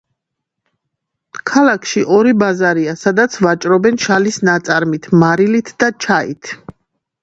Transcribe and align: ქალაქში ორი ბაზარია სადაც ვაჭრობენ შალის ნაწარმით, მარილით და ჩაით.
ქალაქში 1.49 2.03
ორი 2.17 2.33
ბაზარია 2.45 2.97
სადაც 3.05 3.39
ვაჭრობენ 3.47 4.03
შალის 4.09 4.43
ნაწარმით, 4.53 5.11
მარილით 5.25 5.75
და 5.85 5.97
ჩაით. 6.05 6.57